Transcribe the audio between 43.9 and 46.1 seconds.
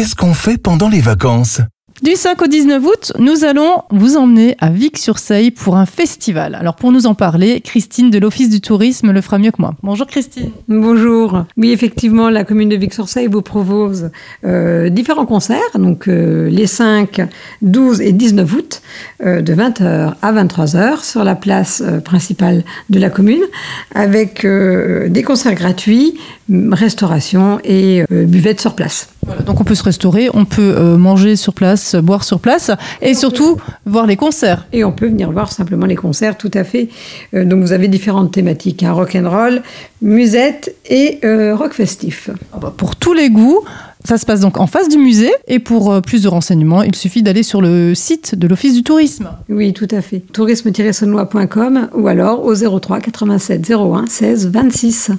Ça se passe donc en face du musée et pour euh,